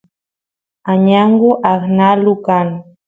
[0.91, 2.67] añangu aqnalu kan